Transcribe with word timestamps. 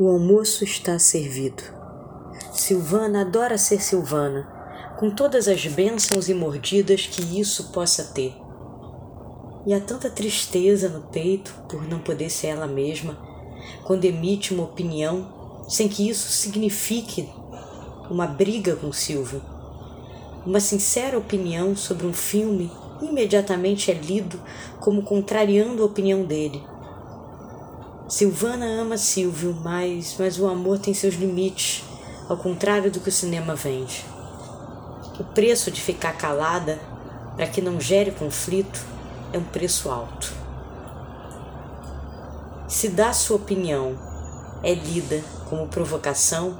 O 0.00 0.08
almoço 0.08 0.62
está 0.62 0.96
servido. 0.96 1.60
Silvana 2.52 3.22
adora 3.22 3.58
ser 3.58 3.82
Silvana, 3.82 4.48
com 4.96 5.10
todas 5.10 5.48
as 5.48 5.66
bênçãos 5.66 6.28
e 6.28 6.34
mordidas 6.34 7.04
que 7.04 7.40
isso 7.40 7.72
possa 7.72 8.04
ter. 8.04 8.32
E 9.66 9.74
há 9.74 9.80
tanta 9.80 10.08
tristeza 10.08 10.88
no 10.88 11.00
peito 11.08 11.52
por 11.68 11.82
não 11.88 11.98
poder 11.98 12.30
ser 12.30 12.46
ela 12.46 12.68
mesma, 12.68 13.18
quando 13.82 14.04
emite 14.04 14.54
uma 14.54 14.62
opinião 14.62 15.64
sem 15.68 15.88
que 15.88 16.08
isso 16.08 16.30
signifique 16.30 17.28
uma 18.08 18.28
briga 18.28 18.76
com 18.76 18.92
Silvio. 18.92 19.42
Uma 20.46 20.60
sincera 20.60 21.18
opinião 21.18 21.74
sobre 21.74 22.06
um 22.06 22.12
filme 22.12 22.70
imediatamente 23.02 23.90
é 23.90 23.94
lido 23.94 24.40
como 24.78 25.02
contrariando 25.02 25.82
a 25.82 25.86
opinião 25.86 26.22
dele 26.24 26.62
Silvana 28.08 28.64
ama 28.64 28.96
Silvio, 28.96 29.54
mas, 29.62 30.16
mas 30.18 30.40
o 30.40 30.46
amor 30.46 30.78
tem 30.78 30.94
seus 30.94 31.14
limites, 31.14 31.84
ao 32.26 32.38
contrário 32.38 32.90
do 32.90 33.00
que 33.00 33.10
o 33.10 33.12
cinema 33.12 33.54
vende. 33.54 34.02
O 35.20 35.24
preço 35.24 35.70
de 35.70 35.82
ficar 35.82 36.16
calada 36.16 36.78
para 37.36 37.46
que 37.46 37.60
não 37.60 37.78
gere 37.78 38.10
conflito 38.10 38.82
é 39.30 39.36
um 39.36 39.44
preço 39.44 39.90
alto. 39.90 40.32
Se 42.66 42.88
dar 42.88 43.12
sua 43.12 43.36
opinião 43.36 43.98
é 44.62 44.72
lida 44.72 45.22
como 45.50 45.68
provocação 45.68 46.58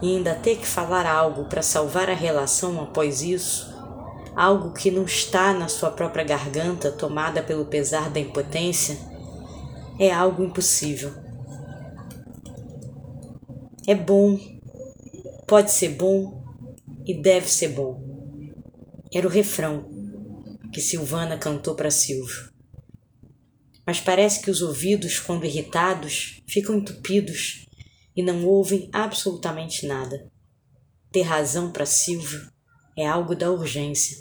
e 0.00 0.16
ainda 0.16 0.36
ter 0.36 0.56
que 0.56 0.66
falar 0.66 1.04
algo 1.04 1.46
para 1.46 1.62
salvar 1.62 2.08
a 2.08 2.14
relação 2.14 2.80
após 2.80 3.22
isso, 3.22 3.74
algo 4.36 4.70
que 4.70 4.88
não 4.88 5.02
está 5.02 5.52
na 5.52 5.66
sua 5.66 5.90
própria 5.90 6.22
garganta 6.22 6.92
tomada 6.92 7.42
pelo 7.42 7.64
pesar 7.64 8.08
da 8.08 8.20
impotência, 8.20 9.09
é 10.00 10.10
algo 10.10 10.42
impossível. 10.42 11.12
É 13.86 13.94
bom, 13.94 14.38
pode 15.46 15.70
ser 15.72 15.90
bom 15.90 16.42
e 17.04 17.20
deve 17.20 17.50
ser 17.50 17.68
bom. 17.68 18.02
Era 19.12 19.26
o 19.26 19.30
refrão 19.30 19.90
que 20.72 20.80
Silvana 20.80 21.36
cantou 21.36 21.74
para 21.74 21.90
Silvio. 21.90 22.50
Mas 23.86 24.00
parece 24.00 24.40
que 24.40 24.50
os 24.50 24.62
ouvidos, 24.62 25.20
quando 25.20 25.44
irritados, 25.44 26.40
ficam 26.48 26.76
entupidos 26.76 27.66
e 28.16 28.22
não 28.22 28.46
ouvem 28.46 28.88
absolutamente 28.94 29.86
nada. 29.86 30.32
Ter 31.12 31.22
razão 31.22 31.70
para 31.72 31.84
Silvio 31.84 32.50
é 32.96 33.06
algo 33.06 33.34
da 33.34 33.50
urgência, 33.50 34.16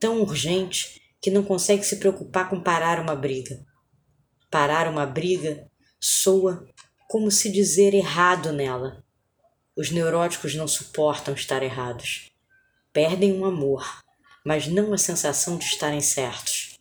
tão 0.00 0.22
urgente 0.22 1.02
que 1.20 1.30
não 1.30 1.42
consegue 1.42 1.84
se 1.84 1.96
preocupar 1.96 2.48
com 2.48 2.62
parar 2.62 2.98
uma 2.98 3.14
briga. 3.14 3.65
Parar 4.50 4.88
uma 4.88 5.04
briga 5.04 5.68
soa 6.00 6.68
como 7.08 7.30
se 7.30 7.50
dizer 7.50 7.94
errado 7.94 8.52
nela. 8.52 9.04
Os 9.76 9.90
neuróticos 9.90 10.54
não 10.54 10.66
suportam 10.66 11.34
estar 11.34 11.62
errados. 11.62 12.30
Perdem 12.92 13.32
um 13.32 13.44
amor, 13.44 14.02
mas 14.44 14.66
não 14.66 14.92
a 14.92 14.98
sensação 14.98 15.58
de 15.58 15.64
estarem 15.64 16.00
certos. 16.00 16.78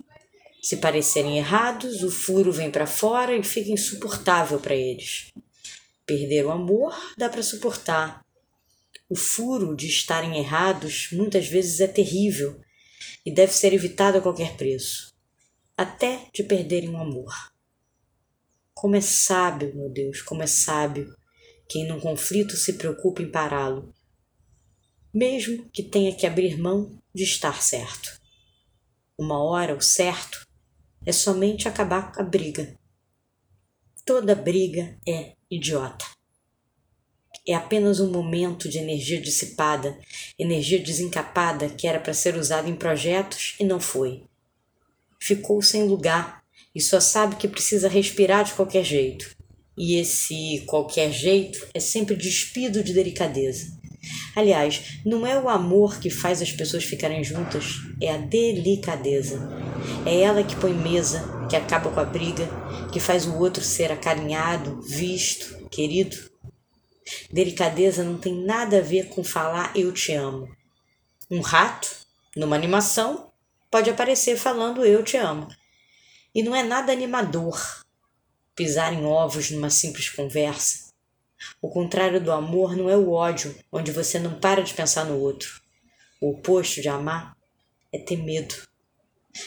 Se 0.61 0.77
parecerem 0.77 1.37
errados, 1.37 2.03
o 2.03 2.09
furo 2.09 2.51
vem 2.51 2.71
para 2.71 2.87
fora 2.87 3.35
e 3.35 3.43
fica 3.43 3.71
insuportável 3.71 4.59
para 4.59 4.75
eles. 4.75 5.31
Perder 6.05 6.45
o 6.45 6.51
amor 6.51 6.95
dá 7.17 7.29
para 7.29 7.43
suportar. 7.43 8.23
O 9.09 9.15
furo 9.15 9.75
de 9.75 9.87
estarem 9.87 10.37
errados 10.37 11.09
muitas 11.11 11.47
vezes 11.47 11.79
é 11.79 11.87
terrível 11.87 12.59
e 13.25 13.31
deve 13.31 13.53
ser 13.53 13.73
evitado 13.73 14.17
a 14.17 14.21
qualquer 14.21 14.55
preço 14.55 15.15
até 15.77 16.29
de 16.33 16.43
perderem 16.43 16.89
o 16.89 16.97
amor. 16.97 17.33
Como 18.75 18.95
é 18.97 19.01
sábio, 19.01 19.73
meu 19.73 19.89
Deus, 19.89 20.21
como 20.21 20.43
é 20.43 20.47
sábio 20.47 21.15
quem 21.67 21.87
num 21.87 21.99
conflito 21.99 22.57
se 22.57 22.73
preocupa 22.73 23.21
em 23.21 23.31
pará-lo, 23.31 23.93
mesmo 25.13 25.67
que 25.71 25.81
tenha 25.81 26.13
que 26.13 26.27
abrir 26.27 26.59
mão 26.59 27.01
de 27.13 27.23
estar 27.23 27.63
certo. 27.63 28.21
Uma 29.17 29.41
hora 29.41 29.73
o 29.73 29.81
certo 29.81 30.45
é 31.05 31.11
somente 31.13 31.69
acabar 31.69 32.11
com 32.11 32.21
a 32.21 32.25
briga. 32.25 32.77
Toda 34.05 34.35
briga 34.35 34.99
é 35.07 35.35
idiota. 35.49 36.05
É 37.47 37.53
apenas 37.53 38.01
um 38.01 38.11
momento 38.11 38.67
de 38.67 38.77
energia 38.77 39.21
dissipada, 39.21 39.97
energia 40.37 40.83
desencapada 40.83 41.69
que 41.69 41.87
era 41.87 41.99
para 41.99 42.13
ser 42.13 42.35
usada 42.35 42.69
em 42.69 42.75
projetos 42.75 43.55
e 43.57 43.63
não 43.63 43.79
foi. 43.79 44.27
Ficou 45.19 45.61
sem 45.61 45.87
lugar 45.87 46.44
e 46.75 46.81
só 46.81 46.99
sabe 46.99 47.37
que 47.37 47.47
precisa 47.47 47.87
respirar 47.87 48.43
de 48.43 48.53
qualquer 48.53 48.83
jeito. 48.83 49.33
E 49.77 49.95
esse 49.95 50.63
qualquer 50.67 51.11
jeito 51.11 51.65
é 51.73 51.79
sempre 51.79 52.15
despido 52.15 52.83
de 52.83 52.93
delicadeza. 52.93 53.73
Aliás, 54.35 54.99
não 55.05 55.25
é 55.25 55.39
o 55.39 55.49
amor 55.49 55.99
que 55.99 56.09
faz 56.09 56.41
as 56.41 56.51
pessoas 56.51 56.83
ficarem 56.83 57.23
juntas, 57.23 57.77
é 58.01 58.11
a 58.11 58.17
delicadeza. 58.17 59.49
É 60.05 60.21
ela 60.21 60.43
que 60.43 60.55
põe 60.55 60.73
mesa, 60.73 61.47
que 61.49 61.55
acaba 61.55 61.89
com 61.89 61.99
a 61.99 62.05
briga, 62.05 62.47
que 62.91 62.99
faz 62.99 63.25
o 63.25 63.37
outro 63.39 63.63
ser 63.63 63.91
acarinhado, 63.91 64.81
visto, 64.81 65.67
querido. 65.69 66.17
Delicadeza 67.31 68.03
não 68.03 68.17
tem 68.17 68.33
nada 68.33 68.79
a 68.79 68.81
ver 68.81 69.07
com 69.09 69.23
falar 69.23 69.71
eu 69.75 69.91
te 69.91 70.13
amo. 70.13 70.47
Um 71.29 71.39
rato, 71.39 71.89
numa 72.35 72.55
animação, 72.55 73.31
pode 73.71 73.89
aparecer 73.89 74.37
falando 74.37 74.85
eu 74.85 75.03
te 75.03 75.17
amo. 75.17 75.47
E 76.35 76.43
não 76.43 76.53
é 76.53 76.61
nada 76.61 76.91
animador 76.91 77.57
pisar 78.53 78.93
em 78.93 79.05
ovos 79.05 79.51
numa 79.51 79.69
simples 79.69 80.09
conversa. 80.09 80.89
O 81.61 81.69
contrário 81.69 82.21
do 82.21 82.29
amor 82.29 82.75
não 82.75 82.89
é 82.89 82.97
o 82.97 83.11
ódio, 83.11 83.55
onde 83.71 83.91
você 83.91 84.19
não 84.19 84.37
para 84.37 84.61
de 84.61 84.73
pensar 84.73 85.05
no 85.05 85.17
outro. 85.17 85.61
O 86.19 86.31
oposto 86.31 86.81
de 86.81 86.89
amar 86.89 87.37
é 87.93 87.97
ter 87.97 88.17
medo. 88.17 88.53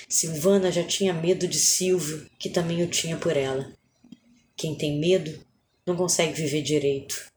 Silvana 0.08 0.72
já 0.72 0.82
tinha 0.82 1.12
medo 1.12 1.46
de 1.46 1.58
Silvio, 1.58 2.26
que 2.38 2.48
também 2.48 2.82
o 2.82 2.88
tinha 2.88 3.18
por 3.18 3.36
ela. 3.36 3.70
Quem 4.56 4.74
tem 4.74 4.98
medo 4.98 5.38
não 5.86 5.94
consegue 5.94 6.32
viver 6.32 6.62
direito. 6.62 7.30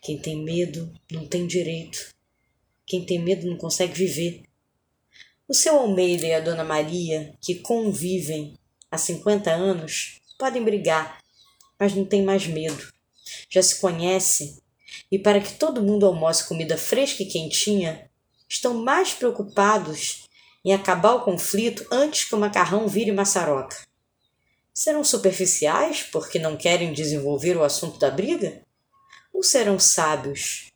Quem 0.00 0.16
tem 0.16 0.36
medo 0.36 0.92
não 1.10 1.26
tem 1.26 1.44
direito. 1.44 2.14
Quem 2.86 3.04
tem 3.04 3.18
medo 3.18 3.48
não 3.48 3.56
consegue 3.56 3.94
viver. 3.94 4.42
O 5.48 5.54
seu 5.54 5.76
Almeida 5.76 6.26
e 6.26 6.32
a 6.32 6.40
Dona 6.40 6.62
Maria, 6.62 7.34
que 7.40 7.56
convivem 7.56 8.56
há 8.90 8.98
50 8.98 9.50
anos, 9.50 10.20
podem 10.38 10.64
brigar, 10.64 11.20
mas 11.78 11.94
não 11.94 12.04
tem 12.04 12.22
mais 12.22 12.46
medo. 12.46 12.92
Já 13.48 13.62
se 13.62 13.80
conhece 13.80 14.62
e 15.10 15.18
para 15.18 15.40
que 15.40 15.54
todo 15.54 15.82
mundo 15.82 16.06
almoce 16.06 16.48
comida 16.48 16.76
fresca 16.76 17.22
e 17.22 17.26
quentinha, 17.26 18.10
estão 18.48 18.74
mais 18.74 19.12
preocupados 19.12 20.24
em 20.64 20.72
acabar 20.72 21.14
o 21.14 21.24
conflito 21.24 21.86
antes 21.90 22.24
que 22.24 22.34
o 22.34 22.38
macarrão 22.38 22.88
vire 22.88 23.12
maçaroca. 23.12 23.76
Serão 24.74 25.04
superficiais 25.04 26.02
porque 26.02 26.38
não 26.38 26.56
querem 26.56 26.92
desenvolver 26.92 27.56
o 27.56 27.64
assunto 27.64 27.98
da 27.98 28.10
briga? 28.10 28.62
Ou 29.32 29.42
serão 29.42 29.78
sábios 29.78 30.70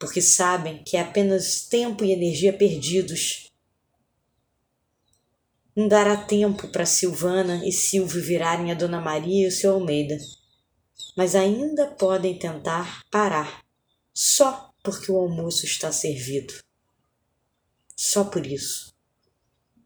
porque 0.00 0.22
sabem 0.22 0.82
que 0.82 0.96
é 0.96 1.02
apenas 1.02 1.60
tempo 1.60 2.02
e 2.02 2.10
energia 2.10 2.54
perdidos 2.54 3.49
não 5.76 5.88
dará 5.88 6.16
tempo 6.16 6.68
para 6.68 6.86
Silvana 6.86 7.66
e 7.66 7.72
Silvio 7.72 8.22
virarem 8.22 8.70
a 8.70 8.74
Dona 8.74 9.00
Maria 9.00 9.44
e 9.44 9.48
o 9.48 9.52
seu 9.52 9.74
Almeida, 9.74 10.18
mas 11.16 11.34
ainda 11.34 11.86
podem 11.86 12.38
tentar 12.38 13.02
parar, 13.10 13.62
só 14.12 14.70
porque 14.82 15.10
o 15.10 15.18
almoço 15.18 15.64
está 15.64 15.92
servido. 15.92 16.54
Só 17.96 18.24
por 18.24 18.46
isso. 18.46 18.92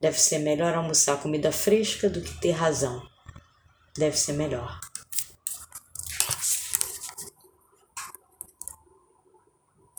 Deve 0.01 0.19
ser 0.21 0.39
melhor 0.39 0.75
almoçar 0.75 1.21
comida 1.21 1.51
fresca 1.51 2.09
do 2.09 2.21
que 2.21 2.41
ter 2.41 2.53
razão. 2.53 3.03
Deve 3.97 4.17
ser 4.17 4.35
melhor. 4.35 4.79